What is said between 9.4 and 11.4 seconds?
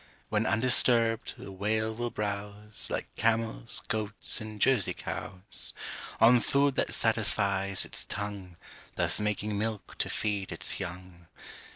milk to feed its young.